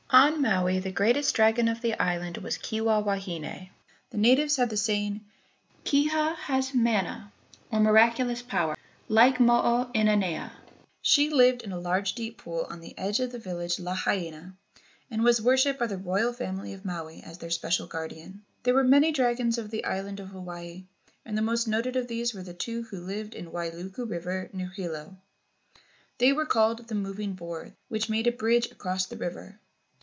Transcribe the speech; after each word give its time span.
On 0.13 0.41
Maui, 0.41 0.77
the 0.79 0.91
greatest 0.91 1.33
dragon 1.35 1.69
of 1.69 1.79
the 1.79 1.93
island 1.97 2.35
was 2.39 2.57
Kiha 2.57 3.01
wahine. 3.01 3.69
The 4.09 4.17
natives 4.17 4.57
had 4.57 4.69
the 4.69 4.75
saying, 4.75 5.21
"Kiha 5.85 6.35
has 6.35 6.73
mana, 6.73 7.31
or 7.71 7.79
miraculous 7.79 8.41
power, 8.41 8.75
like 9.07 9.39
Mo 9.39 9.61
o 9.63 9.91
inanea." 9.95 10.51
She 11.01 11.29
lived 11.29 11.61
in 11.61 11.71
a 11.71 11.79
large 11.79 12.13
THE 12.15 12.29
DRAGON 12.31 12.59
GHOST 12.59 12.67
GODS 12.67 12.67
259 12.67 12.67
deep 12.67 12.67
pool 12.67 12.67
on 12.69 12.81
the 12.81 12.97
edge 12.97 13.19
of 13.21 13.31
the 13.31 13.39
village 13.39 13.79
Lahaina, 13.79 14.57
and 15.09 15.23
was 15.23 15.39
wor¬ 15.39 15.57
shipped 15.57 15.79
by 15.79 15.87
the 15.87 15.97
royal 15.97 16.33
family 16.33 16.73
of 16.73 16.83
Maui 16.83 17.23
as 17.23 17.37
their 17.37 17.49
special 17.49 17.87
guardian. 17.87 18.41
There 18.63 18.73
were 18.73 18.83
many 18.83 19.13
dragons 19.13 19.57
of 19.57 19.71
the 19.71 19.85
island 19.85 20.19
of 20.19 20.27
Hawaii, 20.27 20.83
and 21.23 21.37
the 21.37 21.41
most 21.41 21.69
noted 21.69 21.95
of 21.95 22.09
these 22.09 22.33
were 22.33 22.43
the 22.43 22.53
two 22.53 22.83
who 22.83 22.99
lived 22.99 23.33
in 23.33 23.45
the 23.45 23.51
Wailuku 23.51 24.03
River 24.09 24.49
near 24.51 24.73
Hilo. 24.75 25.15
They 26.17 26.31
w'ere 26.33 26.45
called 26.49 26.89
"the 26.89 26.95
moving 26.95 27.31
boards" 27.31 27.77
which 27.87 28.09
made 28.09 28.27
a 28.27 28.33
bridge 28.33 28.69
across 28.73 29.05
the 29.05 29.15
river. 29.15 29.57